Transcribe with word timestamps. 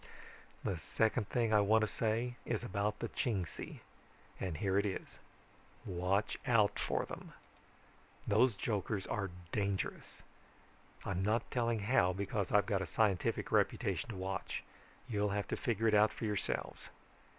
"The 0.63 0.79
second 0.79 1.29
thing 1.29 1.53
I 1.53 1.61
want 1.61 1.81
to 1.81 1.87
say 1.87 2.33
is 2.43 2.63
about 2.63 2.97
the 2.97 3.09
Chingsi, 3.09 3.81
and 4.39 4.57
here 4.57 4.79
it 4.79 4.85
is: 4.87 5.19
watch 5.85 6.39
out 6.47 6.79
for 6.79 7.05
them. 7.05 7.33
Those 8.27 8.55
jokers 8.55 9.05
are 9.05 9.29
dangerous. 9.51 10.23
I'm 11.05 11.21
not 11.21 11.51
telling 11.51 11.81
how 11.81 12.13
because 12.13 12.51
I've 12.51 12.65
got 12.65 12.81
a 12.81 12.87
scientific 12.87 13.51
reputation 13.51 14.09
to 14.09 14.15
watch. 14.15 14.63
You'll 15.07 15.29
have 15.29 15.47
to 15.49 15.55
figure 15.55 15.87
it 15.87 15.93
out 15.93 16.11
for 16.11 16.25
yourselves. 16.25 16.89